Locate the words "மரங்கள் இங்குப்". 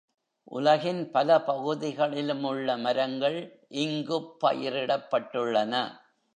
2.77-4.45